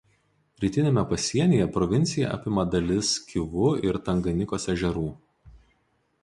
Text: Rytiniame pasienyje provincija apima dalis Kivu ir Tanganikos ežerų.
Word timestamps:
Rytiniame 0.61 1.01
pasienyje 1.11 1.67
provincija 1.75 2.31
apima 2.37 2.65
dalis 2.77 3.11
Kivu 3.29 3.69
ir 3.91 4.01
Tanganikos 4.09 4.67
ežerų. 4.75 5.07